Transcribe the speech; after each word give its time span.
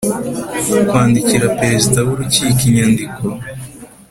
kwandikira 0.87 1.47
perezida 1.59 1.99
w 2.07 2.09
urukiko 2.13 2.61
inyandiko 2.69 3.23